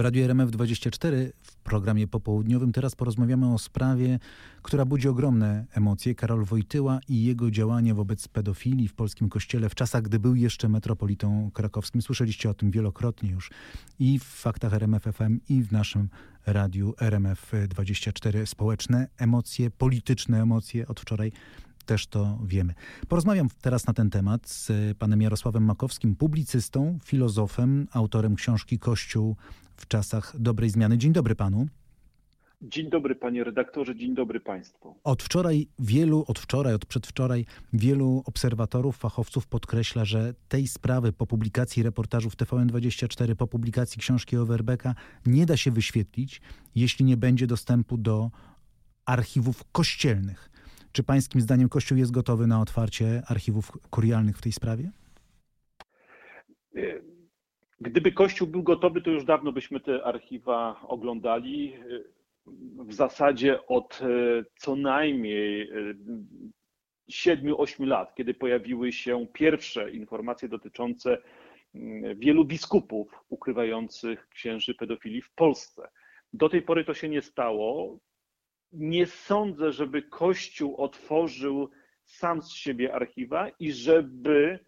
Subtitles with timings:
[0.00, 4.18] W Radiu RMF24 w programie popołudniowym teraz porozmawiamy o sprawie,
[4.62, 6.14] która budzi ogromne emocje.
[6.14, 10.68] Karol Wojtyła i jego działanie wobec pedofilii w polskim kościele w czasach, gdy był jeszcze
[10.68, 12.02] metropolitą krakowskim.
[12.02, 13.50] Słyszeliście o tym wielokrotnie już
[13.98, 16.08] i w faktach RMF FM i w naszym
[16.46, 18.46] radiu RMF24.
[18.46, 21.32] Społeczne emocje, polityczne emocje od wczoraj
[21.86, 22.74] też to wiemy.
[23.08, 29.36] Porozmawiam teraz na ten temat z panem Jarosławem Makowskim, publicystą, filozofem, autorem książki Kościół
[29.80, 30.98] w czasach dobrej zmiany.
[30.98, 31.66] Dzień dobry panu.
[32.62, 34.94] Dzień dobry panie redaktorze, dzień dobry państwu.
[35.04, 41.26] Od wczoraj wielu, od wczoraj, od przedwczoraj wielu obserwatorów, fachowców podkreśla, że tej sprawy po
[41.26, 44.94] publikacji reportażu w TVN24, po publikacji książki Overbecka
[45.26, 46.40] nie da się wyświetlić,
[46.74, 48.30] jeśli nie będzie dostępu do
[49.04, 50.50] archiwów kościelnych.
[50.92, 54.90] Czy pańskim zdaniem Kościół jest gotowy na otwarcie archiwów kurialnych w tej sprawie?
[57.80, 61.74] Gdyby Kościół był gotowy, to już dawno byśmy te archiwa oglądali.
[62.86, 64.06] W zasadzie od e,
[64.56, 65.70] co najmniej
[67.10, 71.18] 7-8 e, lat, kiedy pojawiły się pierwsze informacje dotyczące
[71.74, 75.88] mm, wielu biskupów ukrywających księży pedofilii w Polsce.
[76.32, 77.98] Do tej pory to się nie stało
[78.72, 81.70] nie sądzę, żeby Kościół otworzył
[82.04, 84.58] sam z siebie archiwa i żeby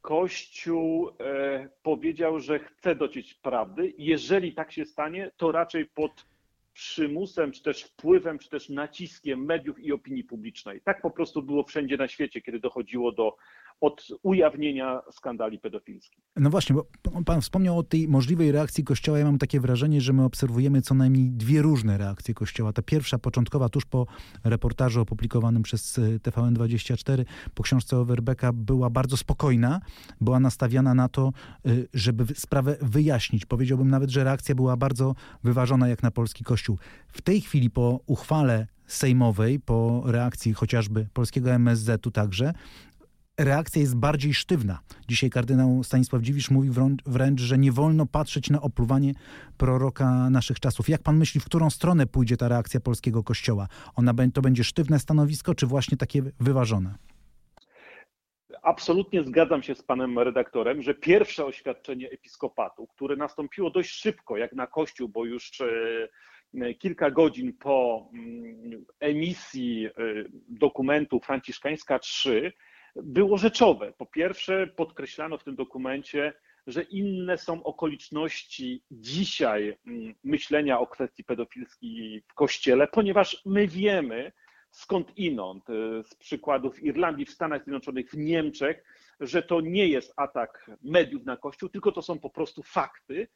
[0.00, 3.92] Kościół e, powiedział, że chce dociec prawdy.
[3.98, 6.26] Jeżeli tak się stanie, to raczej pod
[6.72, 10.80] przymusem, czy też wpływem, czy też naciskiem mediów i opinii publicznej.
[10.80, 13.36] Tak po prostu było wszędzie na świecie, kiedy dochodziło do
[13.80, 16.24] od ujawnienia skandali pedofilskich.
[16.36, 16.86] No właśnie, bo
[17.24, 19.18] pan wspomniał o tej możliwej reakcji Kościoła.
[19.18, 22.72] Ja mam takie wrażenie, że my obserwujemy co najmniej dwie różne reakcje Kościoła.
[22.72, 24.06] Ta pierwsza, początkowa, tuż po
[24.44, 29.80] reportażu opublikowanym przez e, TVN24, po książce Overbecka, była bardzo spokojna,
[30.20, 31.32] była nastawiana na to,
[31.66, 33.46] e, żeby sprawę wyjaśnić.
[33.46, 35.14] Powiedziałbym nawet, że reakcja była bardzo
[35.44, 36.78] wyważona jak na polski Kościół.
[37.08, 42.52] W tej chwili po uchwale sejmowej, po reakcji chociażby polskiego MSZ-u także,
[43.44, 44.78] reakcja jest bardziej sztywna.
[45.08, 46.70] Dzisiaj kardynał Stanisław Dziwisz mówi
[47.06, 49.12] wręcz, że nie wolno patrzeć na opluwanie
[49.58, 50.88] proroka naszych czasów.
[50.88, 53.68] Jak pan myśli, w którą stronę pójdzie ta reakcja polskiego kościoła?
[53.96, 56.94] Ona to będzie sztywne stanowisko, czy właśnie takie wyważone?
[58.62, 64.52] Absolutnie zgadzam się z panem redaktorem, że pierwsze oświadczenie episkopatu, które nastąpiło dość szybko, jak
[64.52, 69.90] na Kościół, bo już e, kilka godzin po mm, emisji e,
[70.48, 72.52] dokumentu Franciszkańska 3,
[72.96, 73.92] było rzeczowe.
[73.98, 76.32] Po pierwsze, podkreślano w tym dokumencie,
[76.66, 84.32] że inne są okoliczności dzisiaj mm, myślenia o kwestii pedofilskiej w Kościele, ponieważ my wiemy
[84.70, 88.84] skąd inąd, y, z przykładów Irlandii, w Stanach Zjednoczonych, w Niemczech,
[89.20, 93.28] że to nie jest atak mediów na Kościół, tylko to są po prostu fakty.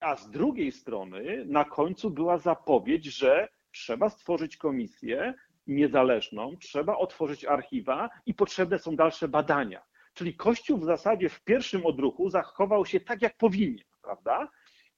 [0.00, 5.34] A z drugiej strony na końcu była zapowiedź, że trzeba stworzyć komisję,
[5.68, 9.82] niezależną, trzeba otworzyć archiwa i potrzebne są dalsze badania.
[10.14, 14.48] Czyli Kościół w zasadzie w pierwszym odruchu zachował się tak, jak powinien, prawda?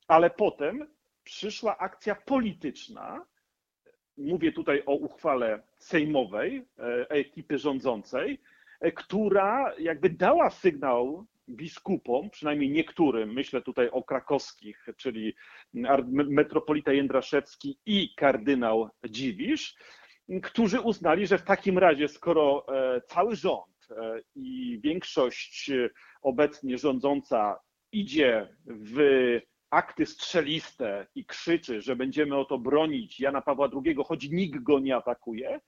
[0.09, 0.87] Ale potem
[1.25, 3.27] przyszła akcja polityczna.
[4.17, 8.41] Mówię tutaj o uchwale sejmowej, e, ekipy rządzącej,
[8.81, 15.35] e, która jakby dała sygnał biskupom, przynajmniej niektórym, myślę tutaj o krakowskich, czyli
[16.13, 19.77] metropolita Jędraszewski i kardynał Dziwisz,
[20.43, 25.91] którzy uznali, że w takim razie, skoro e, cały rząd e, i większość e,
[26.23, 27.61] obecnie rządząca
[27.93, 29.01] idzie w
[29.71, 34.79] akty strzeliste i krzyczy, że będziemy o to bronić Jana Pawła II, choć nikt go
[34.79, 35.61] nie atakuje,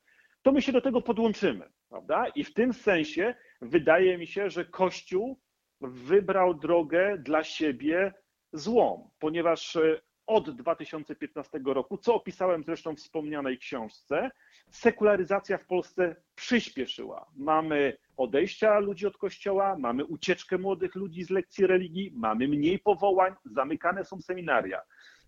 [0.43, 2.27] to my się do tego podłączymy, prawda?
[2.35, 5.41] I w tym sensie wydaje mi się, że Kościół
[5.81, 8.15] wybrał drogę dla siebie
[8.53, 9.79] złą, ponieważ
[10.27, 14.31] od 2015 roku, co opisałem zresztą w wspomnianej książce,
[14.71, 17.27] sekularyzacja w Polsce przyspieszyła.
[17.37, 23.35] Mamy odejścia ludzi od kościoła, mamy ucieczkę młodych ludzi z lekcji religii, mamy mniej powołań,
[23.45, 24.83] zamykane są seminaria.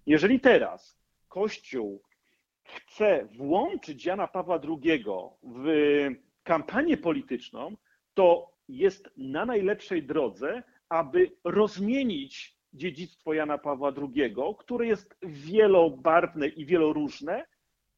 [0.06, 0.98] Jeżeli teraz
[1.28, 2.02] Kościół
[2.64, 5.04] chce włączyć Jana Pawła II
[5.42, 5.66] w
[6.42, 7.76] kampanię polityczną,
[8.14, 16.66] to jest na najlepszej drodze, aby rozmienić dziedzictwo Jana Pawła II, które jest wielobarwne i
[16.66, 17.44] wieloróżne,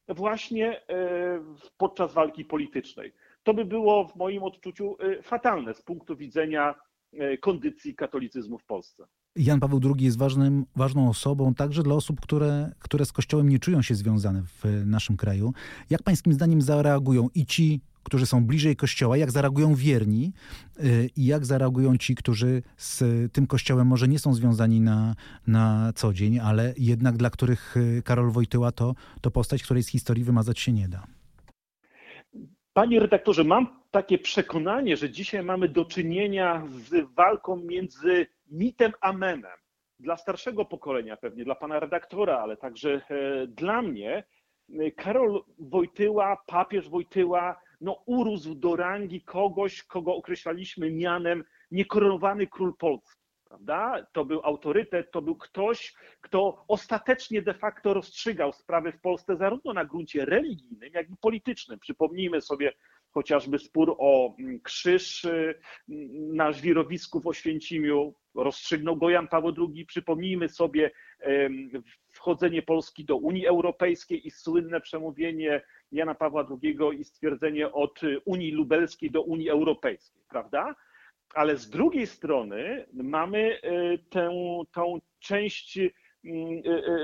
[0.09, 1.41] właśnie e,
[1.77, 3.13] podczas walki politycznej.
[3.43, 6.75] To by było w moim odczuciu e, fatalne z punktu widzenia
[7.13, 9.07] e, kondycji katolicyzmu w Polsce.
[9.37, 13.59] Jan Paweł II jest ważnym, ważną osobą także dla osób, które, które z Kościołem nie
[13.59, 15.53] czują się związane w naszym kraju.
[15.91, 20.33] Jak pańskim zdaniem zareagują i ci którzy są bliżej Kościoła, jak zareagują wierni
[20.85, 25.15] y, i jak zareagują ci, którzy z tym Kościołem może nie są związani na,
[25.47, 29.89] na co dzień, ale jednak dla których y, Karol Wojtyła to, to postać, której z
[29.89, 31.07] historii wymazać się nie da.
[32.73, 39.13] Panie redaktorze, mam takie przekonanie, że dzisiaj mamy do czynienia z walką między mitem a
[39.13, 39.59] memem.
[40.01, 44.25] Dla starszego pokolenia pewnie, dla pana redaktora, ale także e, dla mnie,
[44.79, 52.77] e, Karol Wojtyła, papież Wojtyła, no urósł do rangi kogoś, kogo określaliśmy mianem niekoronowany król
[52.77, 54.07] Polski prawda?
[54.13, 59.73] To był autorytet, to był ktoś, kto ostatecznie de facto rozstrzygał sprawy w Polsce zarówno
[59.73, 61.79] na gruncie religijnym, jak i politycznym.
[61.79, 62.73] Przypomnijmy sobie
[63.17, 65.55] chociażby spór o mm, krzyż y,
[66.35, 69.87] na żwirowisku w Oświęcimiu, rozstrzygnął go Jan Paweł II.
[69.87, 70.91] Przypomnijmy sobie
[72.09, 78.53] wchodzenie Polski do Unii Europejskiej i słynne przemówienie Jana Pawła II i stwierdzenie od Unii
[78.53, 80.75] Lubelskiej do Unii Europejskiej, prawda?
[81.35, 84.31] ale z drugiej strony mamy e, tę,
[84.73, 85.79] tą część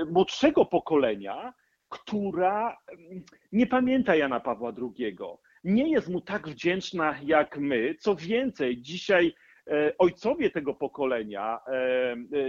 [0.07, 1.53] młodszego pokolenia,
[1.89, 5.17] która mm, nie pamięta Jana Pawła II.
[5.63, 7.95] Nie jest mu tak wdzięczna jak my.
[7.99, 9.35] Co więcej, dzisiaj
[9.97, 11.59] ojcowie tego pokolenia,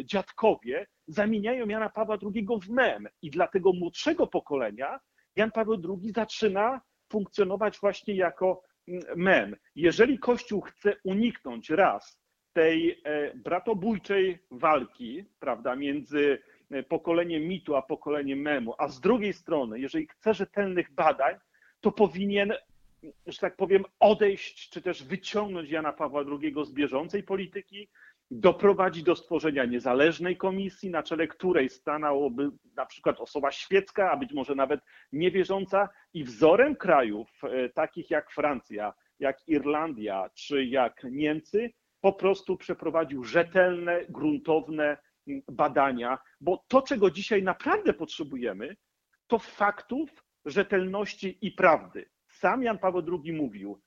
[0.05, 3.09] dziadkowie, zamieniają Jana Pawła II w mem.
[3.23, 5.01] I dla tego młodszego pokolenia
[5.37, 6.81] Jan Paweł II zaczyna
[7.13, 8.63] funkcjonować właśnie jako
[9.17, 9.57] mem.
[9.75, 12.21] Jeżeli Kościół chce uniknąć raz
[12.53, 16.39] tej e, bratobójczej walki, prawda, między
[16.71, 21.35] e, pokoleniem mitu a pokoleniem memu, a z drugiej strony, jeżeli chce rzetelnych badań,
[21.81, 22.53] to powinien,
[23.27, 27.89] że tak powiem, odejść czy też wyciągnąć Jana Pawła II z bieżącej polityki,
[28.31, 34.33] doprowadzić do stworzenia niezależnej komisji, na czele której stanęłoby na przykład osoba świecka, a być
[34.33, 34.81] może nawet
[35.13, 41.71] niewierząca i wzorem krajów e, takich jak Francja, jak Irlandia czy jak Niemcy
[42.01, 44.97] po prostu przeprowadził rzetelne, gruntowne
[45.49, 48.77] badania, bo to, czego dzisiaj naprawdę potrzebujemy,
[49.27, 50.11] to faktów,
[50.45, 52.07] rzetelności i prawdy.
[52.41, 53.81] Sam Jan Paweł II mówił: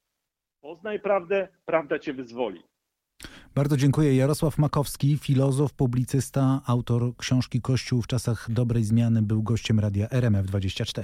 [0.62, 2.64] Poznaj prawdę, prawda cię wyzwoli.
[3.56, 4.16] Bardzo dziękuję.
[4.16, 11.04] Jarosław Makowski, filozof, publicysta, autor książki Kościół w czasach dobrej zmiany, był gościem radia RMF24.